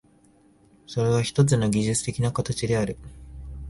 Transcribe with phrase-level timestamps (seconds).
[0.87, 2.97] それはひとつの技術的な形である。